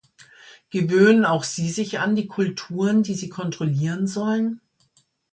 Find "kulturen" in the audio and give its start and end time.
2.25-3.03